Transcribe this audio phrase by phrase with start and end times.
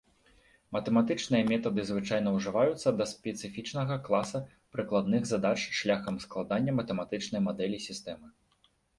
[0.75, 4.41] Матэматычныя метады звычайна ўжываюцца да спецыфічнага класа
[4.77, 8.27] прыкладных задач шляхам складання матэматычнай мадэлі сістэмы.